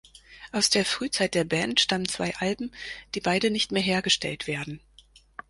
Aus 0.51 0.71
der 0.71 0.83
Frühzeit 0.83 1.35
der 1.35 1.43
Band 1.43 1.79
stammen 1.79 2.07
zwei 2.09 2.35
Alben, 2.37 2.71
die 3.13 3.19
beide 3.21 3.51
nicht 3.51 3.71
mehr 3.71 3.83
hergestellt 3.83 4.47
werden. 4.47 4.81